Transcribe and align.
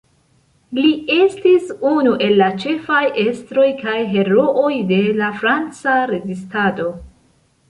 Li 0.77 0.93
estis 1.15 1.67
unu 1.89 2.13
el 2.27 2.33
la 2.41 2.47
ĉefaj 2.63 3.03
estroj 3.27 3.67
kaj 3.85 3.99
herooj 4.15 4.73
de 4.95 5.01
la 5.21 5.29
Franca 5.45 6.01
rezistado. 6.15 6.91